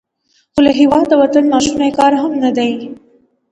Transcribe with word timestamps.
خو 0.53 0.59
له 0.65 0.71
هیواده 0.79 1.13
وتل 1.17 1.45
ناشوني 1.53 1.89
کار 1.99 2.13
هم 2.21 2.31
نه 2.43 2.49
دی. 2.57 2.71